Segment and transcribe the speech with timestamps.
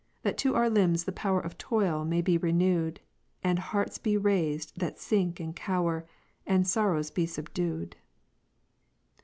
[0.23, 3.01] That to our limbs the power Of toil may be renew'd.
[3.43, 6.07] And hearts be rais'd that sink and cower,
[6.47, 7.97] And sorrows be subdu'd.